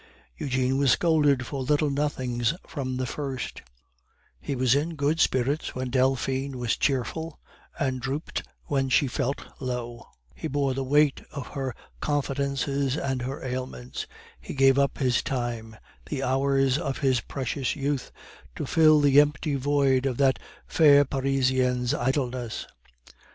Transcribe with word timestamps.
Eugene 0.35 0.79
was 0.79 0.89
scolded 0.93 1.45
for 1.45 1.61
little 1.61 1.91
nothings 1.91 2.55
from 2.65 2.97
the 2.97 3.05
first; 3.05 3.61
he 4.39 4.55
was 4.55 4.73
in 4.73 4.95
good 4.95 5.19
spirits 5.19 5.75
when 5.75 5.91
Delphine 5.91 6.55
was 6.57 6.75
cheerful, 6.75 7.39
and 7.77 8.01
drooped 8.01 8.41
when 8.65 8.89
she 8.89 9.05
felt 9.05 9.45
low; 9.59 10.07
he 10.33 10.47
bore 10.47 10.73
the 10.73 10.83
weight 10.83 11.21
of 11.31 11.45
her 11.49 11.75
confidences 11.99 12.97
and 12.97 13.21
her 13.21 13.43
ailments; 13.43 14.07
he 14.39 14.55
gave 14.55 14.79
up 14.79 14.97
his 14.97 15.21
time, 15.21 15.75
the 16.07 16.23
hours 16.23 16.79
of 16.79 16.97
his 16.97 17.21
precious 17.21 17.75
youth, 17.75 18.11
to 18.55 18.65
fill 18.65 19.01
the 19.01 19.21
empty 19.21 19.53
void 19.53 20.07
of 20.07 20.17
that 20.17 20.39
fair 20.65 21.05
Parisian's 21.05 21.93
idleness. 21.93 22.65